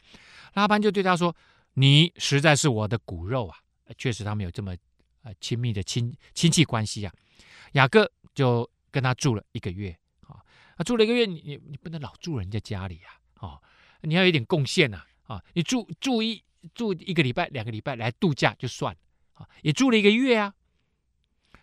[0.55, 1.35] 拉班就对他说
[1.75, 3.57] ：“你实在是我的骨肉啊！
[3.99, 4.75] 确实，他们有这么
[5.23, 7.13] 呃亲密的亲亲戚关系啊。”
[7.73, 10.41] 雅各就跟他住了一个月啊。
[10.85, 13.61] 住了一个月，你你不能老住人家家里呀，啊，
[14.01, 16.43] 你要有点贡献呐，啊，你住住一
[16.75, 19.01] 住一个礼拜、两个礼拜来度假就算了
[19.35, 20.55] 啊，也住了一个月啊。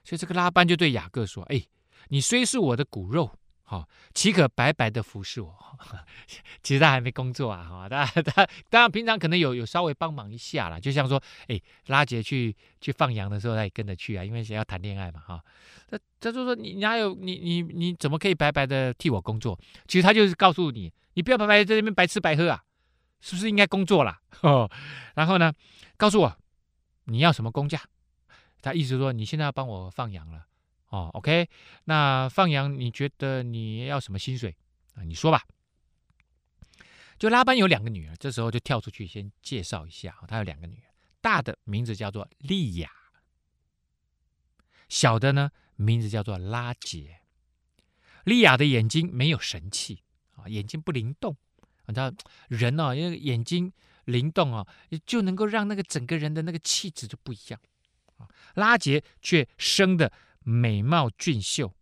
[0.04, 1.66] 所以这个拉班就对雅各说：“哎，
[2.10, 3.38] 你虽是我的骨肉。”
[3.74, 5.56] 哦，岂可白白的服侍我？
[6.62, 15.44] 其实他还没工作啊，哈，他他当然平常可能有有稍微帮忙一下啦，就像说，哎，拉杰去去放羊的时候，他也跟着去啊，因为想要谈恋爱嘛，哈。
[15.90, 19.60] 他他就说，你哪有你你你怎么可以白白的替我工作？
[19.88, 22.64] 其实他就是告诉你，你不要白白在这边白吃白喝啊，
[23.22, 24.22] 是不是应该工作啦？
[24.42, 24.70] 哦，
[25.16, 25.52] 然后呢，
[25.98, 26.38] 告诉我
[27.06, 27.82] 你要什么工价？
[28.62, 30.46] 他意思说，你现在要帮我放羊了。
[30.94, 31.50] 哦，OK，
[31.86, 34.56] 那放羊你觉得你要什么薪水
[34.94, 35.02] 啊？
[35.02, 35.44] 你说吧。
[37.18, 42.92] 就拉班有两个女儿，这时候就跳出去先介绍一下，他有两个女儿，大的名字叫做利亚，
[44.88, 47.22] 小的呢名字叫做拉杰。
[48.24, 50.04] 利亚的眼睛没有神气
[50.36, 51.36] 啊，眼睛不灵动。
[51.88, 52.14] 你知道
[52.50, 53.74] 人哦，因为眼睛
[54.06, 54.68] 灵动啊，
[55.08, 57.60] 就能够让那个整个人的那个气质就不一样
[58.18, 58.30] 啊。
[58.54, 60.14] 拉杰却生的。
[60.44, 61.74] 美貌俊秀，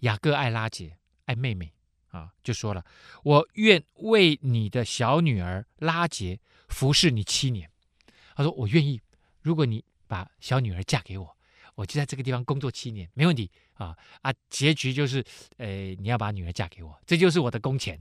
[0.00, 1.72] 雅各爱拉杰，爱妹妹
[2.08, 2.84] 啊，就说了
[3.24, 7.70] ：“我愿为你的小女儿拉杰服侍你七年。”
[8.36, 9.00] 他说：“我愿意，
[9.42, 11.36] 如果你把小女儿嫁给我，
[11.74, 14.32] 我就在这个地方工作七年，没问题啊啊！
[14.48, 15.24] 结局就是，
[15.56, 18.00] 呃，你要把女儿嫁给我，这就是我的工钱。”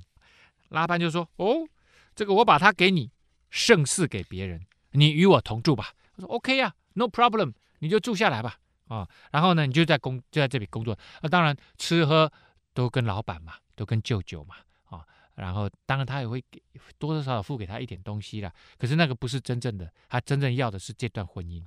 [0.70, 1.68] 拉班就说：“哦，
[2.16, 3.12] 这个我把她给你，
[3.50, 10.98] 胜似给别人，你与我同住吧。”他说：“OK 呀，No problem，你就住下来吧。”啊，然后呢，你就在工就在这里工作。
[11.22, 12.32] 那当然吃喝
[12.74, 16.62] 都跟老板嘛，都跟舅舅嘛，啊，然后当然他也会给
[16.98, 18.54] 多多少少付给他一点东西啦。
[18.78, 21.66] 可是那个不是真正的，他真正要的是这段婚姻。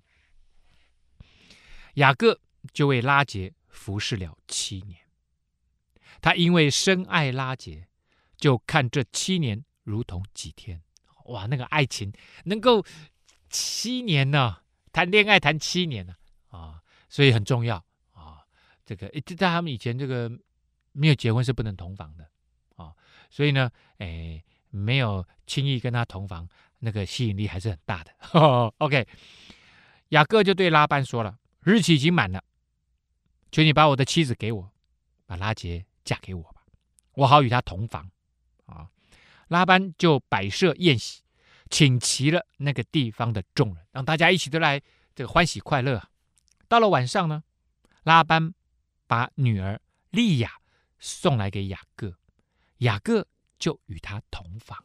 [1.95, 2.39] 雅各
[2.73, 5.01] 就为拉杰服侍了七年，
[6.21, 7.89] 他因为深爱拉杰，
[8.37, 10.83] 就看这七年如同几天。
[11.27, 12.13] 哇，那个爱情
[12.45, 12.85] 能够
[13.49, 14.63] 七年呢、啊？
[14.93, 16.15] 谈恋爱谈七年呢？
[16.49, 16.81] 啊！
[17.17, 18.45] 所以很重要啊，
[18.85, 20.31] 这个在他们以前，这个
[20.93, 22.29] 没有结婚是不能同房的
[22.75, 22.93] 啊，
[23.31, 26.47] 所以呢，哎，没有轻易跟他同房，
[26.81, 28.13] 那个吸引力还是很大的。
[28.19, 29.09] 呵 呵 OK，
[30.11, 32.45] 雅各就对拉班说了：“日期已经满了，
[33.51, 34.71] 求你把我的妻子给我，
[35.25, 36.67] 把拉杰嫁给我吧，
[37.15, 38.11] 我好与他同房。”
[38.67, 38.91] 啊，
[39.49, 41.23] 拉班就摆设宴席，
[41.71, 44.79] 请齐了那个地方的众人，让大家一起都来
[45.15, 46.07] 这个欢喜快乐。
[46.69, 47.45] 到了晚上呢，
[48.03, 48.53] 拉班
[49.07, 50.61] 把女儿利亚
[50.99, 52.19] 送来给雅各，
[52.79, 53.27] 雅各
[53.59, 54.85] 就与他同房。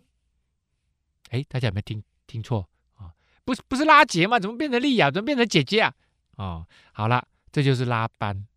[1.30, 3.13] 哎，大家有没有听听错啊？
[3.44, 4.39] 不是不是拉杰吗？
[4.39, 5.10] 怎么变成利亚？
[5.10, 5.94] 怎么变成姐姐啊？
[6.38, 8.48] 哦，好了，这就是拉班。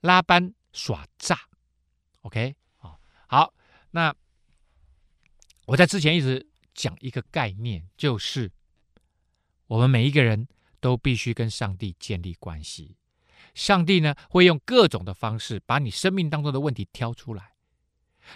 [0.00, 1.38] 拉班耍诈
[2.22, 2.98] ，OK 啊？
[3.28, 3.54] 好，
[3.90, 4.14] 那
[5.66, 8.50] 我在之前一直讲一个概念，就是
[9.66, 10.48] 我们每一个人。
[10.80, 12.96] 都必须跟上帝建立关系。
[13.54, 17.52] 上帝呢，会用各种的方式把你生命当中的问题挑出来。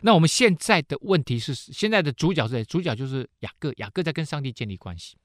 [0.03, 2.65] 那我们现在的问题是，现在的主角是谁？
[2.65, 3.73] 主角就是雅各。
[3.79, 5.17] 雅各在跟上帝建立关系，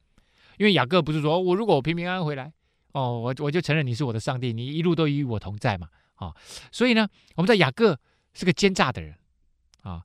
[0.57, 2.51] 因为雅各不是说我如果我平平安安回来，
[2.91, 6.33] 哦，我我就承认你是我的上帝，你一路都与我同在嘛，啊、
[6.71, 7.99] 所以呢，我们在雅各
[8.33, 9.15] 是个奸诈的人
[9.83, 10.03] 啊，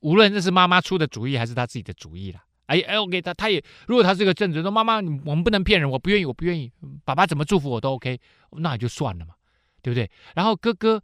[0.00, 2.42] 无论这是妈妈出的主意还是他自己的主意了。
[2.72, 6.72] 哎哎，我给他，他也如果他是个正直，说妈妈，我们不能骗人，我不愿意，我不愿意，
[7.04, 8.18] 爸爸怎么祝福我都 OK，
[8.52, 9.34] 那也就算了嘛，
[9.82, 10.10] 对不对？
[10.34, 11.02] 然后哥哥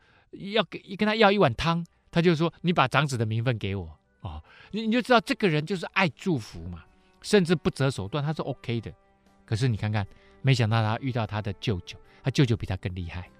[0.52, 6.84] 要给跟他要一碗汤，他就说你把长子的名分给我哦，你你就知道这个人就是爱祝福嘛，
[7.20, 8.92] 甚至不择手段，他是 OK 的。
[9.44, 10.06] 可是你看看，
[10.42, 13.30] 没想到他遇到他的舅舅，他舅舅比他更厉害，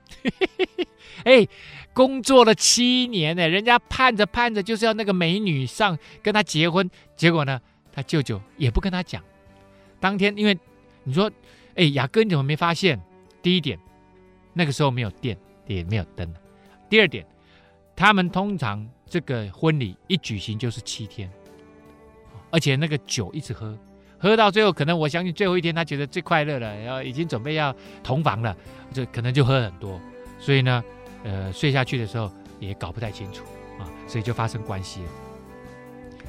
[1.25, 1.47] 哎，
[1.93, 7.61] 工作了七年呢，人家盼着盼着就是要那个美女上跟他结婚，结果呢？
[7.92, 9.22] 他舅舅也不跟他讲。
[10.01, 10.57] 当天，因为
[11.03, 11.31] 你说，
[11.74, 13.01] 哎，雅各你怎么没发现？
[13.42, 13.79] 第一点，
[14.53, 16.33] 那个时候没有电，也没有灯。
[16.88, 17.27] 第二点，
[17.96, 21.31] 他们通常这个婚礼一举行就是七天，
[22.51, 23.77] 而且那个酒一直喝，
[24.18, 28.57] 喝到最后，可能我相信最后一天他觉得最快乐了，然后已经准备要同房了，
[28.92, 30.01] 就可能就喝很多。
[30.38, 30.85] 所以呢，
[31.24, 33.44] 呃，睡下去的时候也搞不太清楚
[33.79, 35.09] 啊，所以就发生关系了。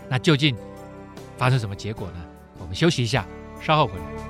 [0.09, 0.55] 那究竟？
[1.39, 2.17] 发生什么结果呢？
[2.59, 3.25] 我们休息一下，
[3.61, 4.28] 稍后回来。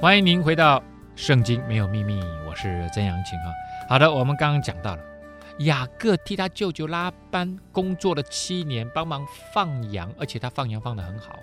[0.00, 0.80] 欢迎您回到
[1.14, 3.52] 《圣经没有秘密》，我是曾阳晴啊。
[3.86, 5.02] 好的，我们刚刚讲到了
[5.58, 11.38] 雅各替他舅舅拉班工作了七年，帮忙放羊，而且他放羊放得很好，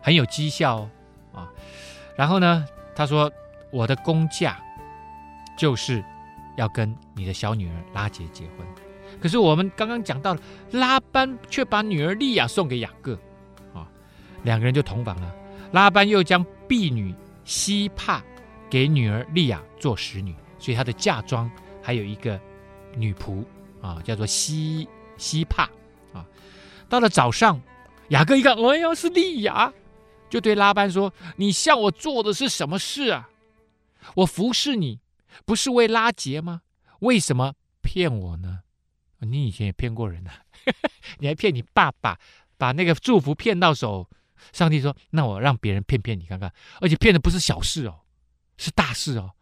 [0.00, 0.90] 很有绩效哦
[1.34, 1.52] 啊。
[2.16, 3.30] 然后呢，他说
[3.70, 4.58] ：“我的工价
[5.58, 6.02] 就是
[6.56, 8.66] 要跟你的小女儿拉结结婚。”
[9.20, 13.12] 可是我们刚刚讲到了，拉班却把女儿利亚送给雅各
[13.74, 13.86] 啊，
[14.42, 15.30] 两个人就同房了。
[15.72, 17.14] 拉班又将婢女。
[17.46, 18.22] 西帕
[18.68, 22.38] 给女儿利亚做使女，所以她的嫁妆还有一个
[22.96, 23.44] 女仆
[23.80, 25.70] 啊，叫做西西帕
[26.12, 26.26] 啊。
[26.88, 27.60] 到了早上，
[28.08, 29.72] 雅各一看，哎呀，是利亚，
[30.28, 33.30] 就对拉班说：“你向我做的是什么事啊？
[34.16, 35.00] 我服侍你
[35.44, 36.62] 不是为拉结吗？
[37.00, 38.60] 为什么骗我呢？
[39.20, 40.42] 你以前也骗过人啊，
[41.18, 42.18] 你还骗你爸爸，
[42.58, 44.10] 把那个祝福骗到手。”
[44.52, 48.00] 上帝说：“那我让别人骗骗你看看，而且骗的不是小事哦，
[48.56, 49.32] 是大事哦。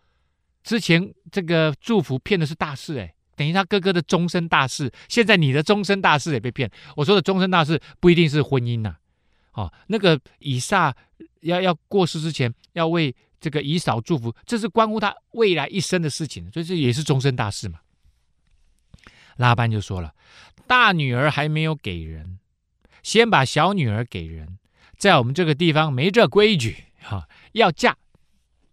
[0.62, 4.90] 之前这个祝福骗的是大事，哎，等于他哥哥的终身大事。
[5.08, 6.70] 现在你的终身大事也被骗。
[6.96, 8.96] 我说的终身大事不一定是婚姻呐，
[9.52, 10.94] 哦，那个以撒
[11.40, 17.80] 要要过世之前要为这个以扫祝福，这是关乎他未来一生的事情，所以这也是终身大事嘛。”
[19.36, 20.14] 拉班就说了
[20.66, 22.38] ：“大女儿还没有给人，
[23.02, 24.58] 先把小女儿给人。”
[25.04, 27.94] 在我们这个地方没这规矩哈，要嫁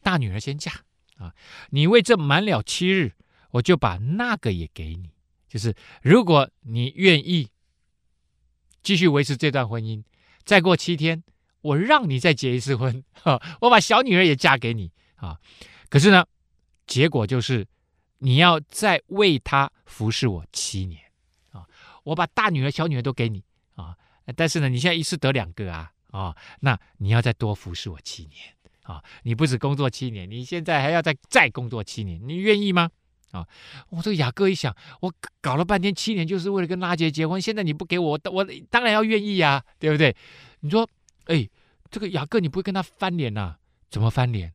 [0.01, 0.71] 大女儿先嫁
[1.17, 1.35] 啊！
[1.71, 3.11] 你为这满了七日，
[3.49, 5.09] 我就把那个也给你。
[5.49, 7.49] 就是如果你愿意
[8.81, 10.01] 继续维持这段婚姻，
[10.45, 11.21] 再过七天，
[11.59, 15.37] 我让你再结一次婚哈，我把小女儿也嫁给你啊！
[15.89, 16.25] 可是呢，
[16.87, 17.67] 结果就是
[18.19, 21.01] 你要再为她服侍我七年
[21.51, 21.67] 啊！
[22.03, 23.43] 我把大女儿、小女儿都给你
[23.75, 23.97] 啊！
[24.37, 25.91] 但是呢，你现在一次得两个啊！
[26.11, 32.89] 啊、那你要再多服侍我七年啊、你不止工作七年，你现在还要再再工作七年，你愿意吗？
[33.31, 33.47] 啊、
[33.89, 40.13] 我这个雅各一想，我搞了半天七年就是为了跟拉结结婚，现在你不给我，我当然要愿意呀、啊，对不对？
[40.59, 40.85] 你说，
[41.25, 41.47] 哎，
[41.89, 43.55] 这个雅各你不会跟他翻脸呐、
[43.89, 44.51] 怎么翻脸？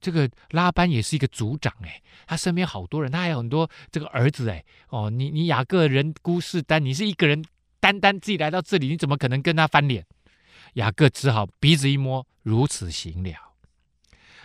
[0.00, 7.44] 这个拉班也是一个族长哎，他身边好多人，他还有很多这个儿子哎，哦，你你雅各人孤势单，你是一个人
[7.80, 10.06] 单单自己来到这里，你怎么可能跟他翻脸？
[10.74, 13.54] 雅各只好鼻子一摸，如此行了。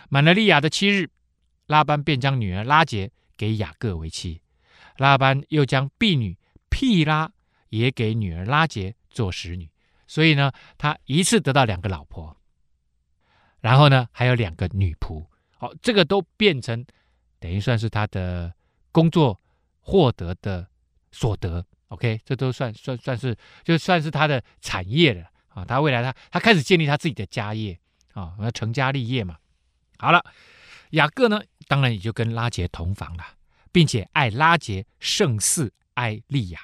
[0.08, 1.10] 满了利亚的七日，
[1.66, 4.40] 拉班便将女儿拉结给雅各为妻。
[4.98, 6.38] 拉班又将婢女
[6.70, 7.30] 辟拉
[7.68, 9.70] 也给女儿拉结做使女。
[10.06, 12.36] 所以呢，他一次得到两个老婆，
[13.60, 15.26] 然后呢，还有两个女仆。
[15.58, 16.86] 好，这个都变成
[17.40, 18.54] 等于算是他的
[18.92, 19.40] 工作
[19.80, 20.68] 获得的
[21.10, 21.66] 所得。
[21.88, 25.28] OK，这都算算算是就算是他的产业了。
[25.56, 27.78] 啊，他未来他他开始建立他自己的家业
[28.12, 29.38] 啊，要成家立业嘛。
[29.96, 30.22] 好了，
[30.90, 33.24] 雅各呢，当然也就跟拉结同房了，
[33.72, 36.60] 并且爱拉结胜似爱利亚，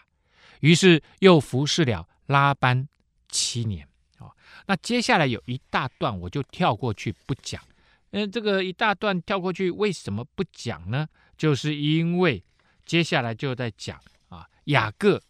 [0.61, 2.87] 于是又服侍了拉班
[3.31, 3.89] 七年。
[4.19, 4.29] 啊，
[4.67, 7.63] 那接下来有一大段我就跳过去不讲。
[8.11, 11.09] 嗯，这个一大段跳过去为什么不讲呢？
[11.39, 12.45] 就是因为
[12.85, 15.23] 接下来就在讲啊，雅各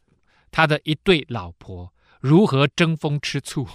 [0.51, 1.95] 他的一对老婆。
[2.23, 3.69] 如何争风吃醋？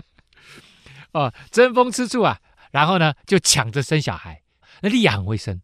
[1.12, 2.38] 哦，争风吃醋啊！
[2.72, 4.42] 然后呢，就抢着生小孩。
[4.82, 5.62] 那利亚很会生，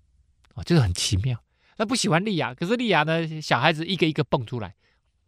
[0.54, 1.44] 哦，就是很奇妙。
[1.76, 4.74] 那不喜欢利亚，可是利亚呢，小孩子一个一个蹦出来，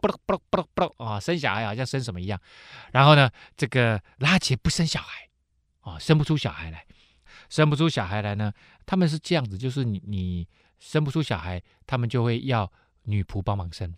[0.01, 1.21] 不咯不咯不咯不咯啊！
[1.21, 2.41] 生小孩好像生什么一样。
[2.93, 5.29] 然后呢，这个拉杰不生小孩，
[5.83, 6.87] 哦，生不出小孩来，
[7.51, 8.51] 生不出小孩来呢，
[8.87, 10.49] 他们是这样子，就是你你
[10.79, 13.95] 生不出小孩，他们就会要女仆帮忙生。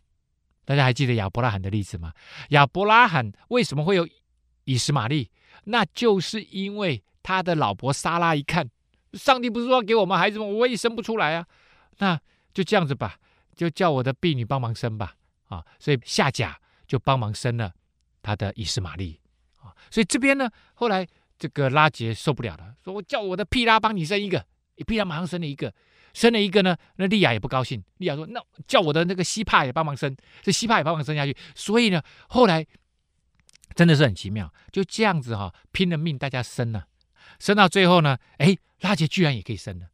[0.67, 2.12] 大家还记得亚伯拉罕的例子吗？
[2.51, 4.07] 亚伯拉罕为什么会有
[4.64, 5.31] 以实玛利？
[5.64, 8.69] 那就是因为他的老婆撒拉一看，
[9.14, 10.45] 上帝不是说给我们孩子吗？
[10.45, 11.47] 我也生不出来啊，
[11.99, 12.21] 那
[12.53, 13.17] 就这样子吧，
[13.55, 15.14] 就叫我的婢女帮忙生吧。
[15.47, 17.73] 啊，所以夏甲就帮忙生了
[18.21, 19.21] 他的以实玛利。
[19.61, 21.07] 啊，所以这边呢，后来
[21.39, 24.45] 这个拉杰受不了了，说我叫我的屁拉帮你生一个，
[24.85, 25.73] 屁拉马上生了一个。
[26.17, 27.85] 生了一个呢，那利亚也不高兴。
[27.99, 32.67] 利亚说：“那叫我的那个西帕也帮忙生，这西帕也帮忙生下去。”所以呢，后来
[33.75, 36.89] 真的是很奇妙，就这样子哈、哦，拼了命大家生了，
[37.39, 39.89] 生到最后呢，哎，拉杰居然也可以生了，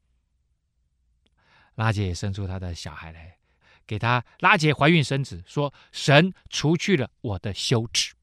[1.74, 3.38] 拉杰也生出他的小孩来，
[3.84, 8.14] 给他拉杰怀孕生子，说神除去了我的羞耻。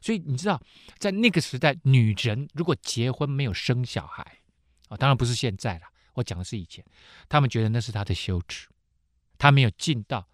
[0.00, 0.62] 所以你知道，
[0.98, 5.86] 在那个时代，女人如果结婚没有生小孩啊、哦，当然不是现在了。
[6.16, 6.84] 我讲的是以前，
[7.28, 8.68] 他们觉得那是他的羞耻，
[9.38, 10.26] 他没有尽到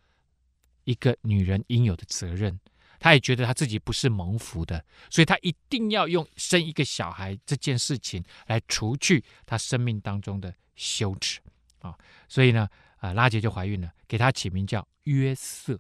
[0.85, 2.59] 一个女人应有的责任，
[3.01, 11.41] 他也觉得他自己不是蒙福的，所以他一定要用生一个小孩这件事情来除去他生命当中的羞耻
[11.80, 11.99] 啊。
[12.28, 12.68] 所以呢，
[12.99, 15.76] 啊，拉杰就怀孕了，给他起名叫约瑟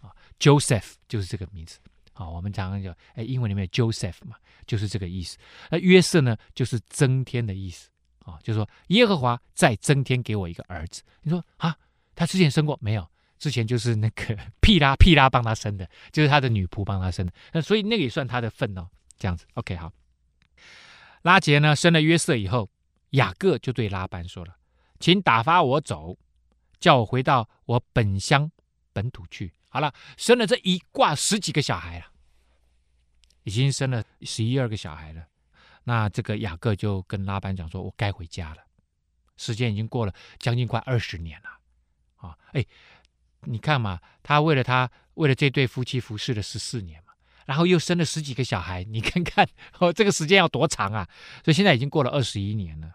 [0.00, 1.78] 啊，Joseph 就是这个名字
[2.12, 2.28] 啊。
[2.28, 4.36] 我们常常讲，哎，英文里面 Joseph 嘛，
[4.66, 5.38] 就是这个意思。
[5.70, 7.88] 那约瑟呢，就是增添的意思
[8.26, 11.02] 啊，就说耶和华再增添给我一个儿子。
[11.22, 11.74] 你说啊，
[12.14, 13.08] 他之前生过没有？
[13.38, 18.88] 之前就是那个 屁拉屁拉帮他生的，就是他的女仆帮他生的，那所以那个也算他的份哦。
[19.18, 19.92] 这样子，OK，好。
[21.22, 22.68] 拉结呢生了约瑟以后，
[23.10, 24.56] 雅各就对拉班说了
[25.00, 26.16] ：“请打发我走，
[26.78, 28.50] 叫我回到我本乡
[28.92, 32.06] 本土去。”好了，生了这一挂十几个小孩了，
[33.42, 35.26] 已经生了十一二个小孩了。
[35.88, 38.62] 那这个雅各就跟拉班讲说：“我该回家了，
[39.38, 41.48] 时间已经过了将近快二十年了。”
[42.28, 42.62] 啊，哎。
[43.48, 47.12] 你看嘛，他为了他为了这对夫妻服侍了十四年嘛，
[47.44, 51.08] 然后又生了十几个小孩，你看看哦，这个时间要多长啊？
[51.44, 52.94] 所以现在已经过了二十一年了。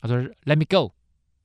[0.00, 0.94] 他说：“Let me go，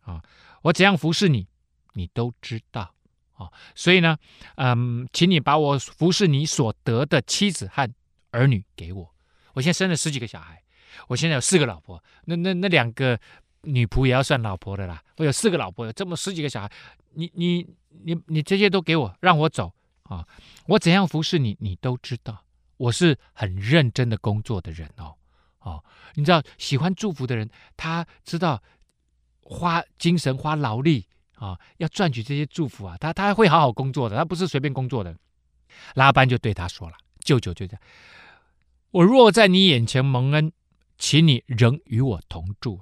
[0.01, 0.21] 啊，
[0.61, 1.47] 我怎样服侍你，
[1.93, 2.93] 你都知道
[3.33, 3.51] 啊。
[3.73, 4.19] 所以呢，
[4.57, 7.91] 嗯，请你把我服侍你所得的妻子和
[8.29, 9.15] 儿女给我。
[9.53, 10.61] 我现在生了十几个小孩，
[11.07, 13.19] 我现在有四个老婆，那那那两个
[13.61, 15.01] 女仆也要算老婆的啦。
[15.17, 16.71] 我有四个老婆，有这么十几个小孩，
[17.13, 17.67] 你你。”
[18.03, 19.73] 你你这些都给我，让我走
[20.03, 20.27] 啊！
[20.67, 22.43] 我怎样服侍你，你都知道。
[22.75, 25.15] 我是很认真的工作的人哦，
[25.59, 25.81] 哦，
[26.15, 28.61] 你知道喜欢祝福的人，他知道
[29.39, 35.15] 花精神、花劳力啊，要赚取这些祝福啊，他他会好好工作的，他不是随便工作的。
[35.93, 37.81] 拉班就对他说了：“舅舅就这样，
[38.91, 40.51] 我若在你眼前蒙恩，
[40.97, 42.81] 请你仍与我同住，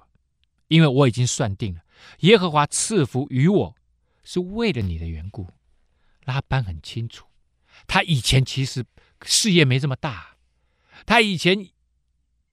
[0.68, 1.82] 因为我已经算定了，
[2.20, 3.76] 耶和华赐福于我。”
[4.26, 5.50] 是为了你的缘故，
[6.24, 7.28] 拉班很清楚，
[7.88, 8.86] 他以前其实
[9.24, 10.38] 事业没这么大，
[11.06, 11.68] 他以前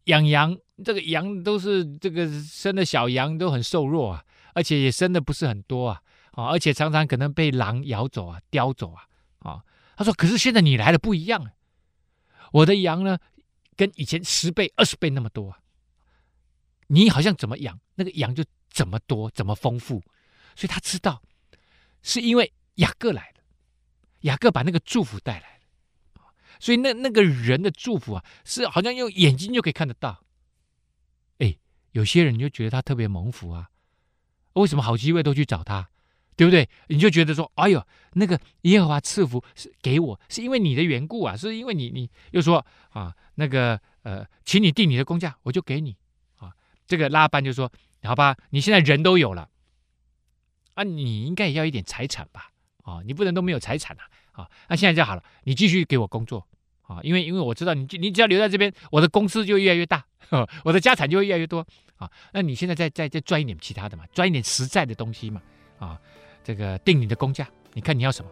[0.06, 6.02] 养羊，这个羊都是这个生的小羊都很瘦弱啊，而且也生的不是很多啊，
[6.32, 9.06] 啊，而且常常可能被狼咬走啊、叼走啊，
[9.38, 9.62] 啊，
[9.96, 11.52] 他说，可是现在你来了不一样啊，
[12.50, 13.16] 我的羊呢，
[13.80, 15.58] 跟以前十倍、二十倍那么多啊，
[16.88, 20.02] 你好像怎么养，那个羊就怎么多、怎么丰富，
[20.54, 21.22] 所以他知道。
[22.02, 23.42] 是因为雅各来了，
[24.20, 25.64] 雅各把那个祝福带来了，
[26.58, 30.26] 所以那那个人的祝福啊，是好像用眼睛就可以看得到。
[31.38, 31.56] 哎，
[31.92, 33.70] 有些人就觉得他特别蒙福啊，
[34.52, 35.88] 为什么好机会都去找他，
[36.40, 36.66] 对不对？
[36.86, 45.94] 你就觉得说，哎呦，那个耶和华赐福是给我，是因为你的缘故啊，是因为你你又说啊，那个呃，请你定你的工价，我就给你
[46.38, 46.50] 啊。
[46.86, 47.70] 这个拉班就说，
[48.04, 49.50] 好吧，你现在人都有了。
[50.72, 52.48] 啊，你应该也要一点财产吧？
[52.84, 54.08] 啊、你不能都没有财产啊！
[54.32, 56.48] 啊、那现在就好了，你继续给我工作
[56.84, 60.02] 啊、因为因为我知道你，你只要留在这边，我的公司就越来越大，
[60.64, 61.64] 我的家产就会越来越多
[61.98, 65.42] 啊、那你现在再再再赚一点其他的嘛，赚一点实在的东西嘛
[65.78, 66.00] 啊、
[66.50, 68.28] 这个定你的工价，你看你要什么？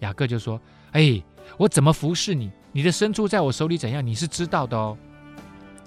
[0.00, 0.60] 雅各就说：
[0.90, 1.22] 哎，
[1.56, 2.50] 我怎么服侍你？
[2.70, 4.06] 你的牲畜在我手里怎样？
[4.06, 4.94] 你是知道的哦。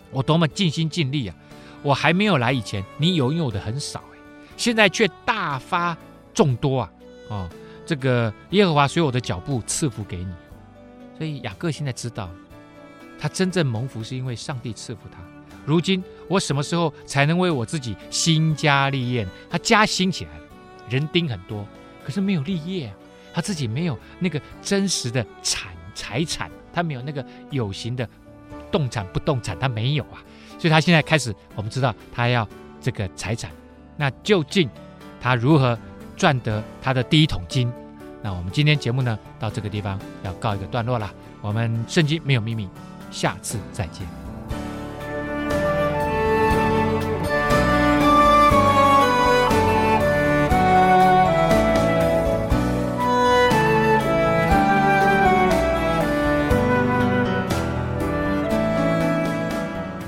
[0.10, 1.36] 我多么尽心尽力啊！
[1.84, 4.04] 我还没有来以前，你拥有的很少。
[4.58, 5.96] 现在却大发
[6.34, 6.92] 众多啊！
[7.30, 7.50] 哦，
[7.86, 10.34] 这个耶和华随我的脚步赐福给你，
[11.20, 12.32] 所以雅各现在知道，
[13.20, 15.20] 他真正蒙福是因为上帝赐福他。
[15.64, 19.28] 如今我什么时候才能为我自己兴家立业？
[19.52, 20.45] 他加兴起来了，
[20.90, 21.66] 人丁很多，
[22.04, 22.94] 可是没有立业啊，
[23.34, 28.08] 他自己没有那个真实的产财产，他没有那个有形的
[28.72, 30.24] 动产不动产，他没有啊，
[30.60, 32.48] 所以他现在开始，我们知道他要
[32.82, 33.50] 这个财产。
[33.98, 34.70] 那究竟
[35.22, 35.78] 他如何
[36.18, 37.72] 赚得他的第一桶金？
[38.22, 41.14] 那我们今天节目呢，到这个地方要告一个段落了。
[41.42, 42.68] 我们圣经没有秘密，
[43.12, 44.25] 下次再见。